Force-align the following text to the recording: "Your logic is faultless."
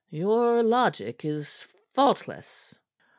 "Your 0.09 0.63
logic 0.63 1.23
is 1.23 1.67
faultless." 1.93 2.73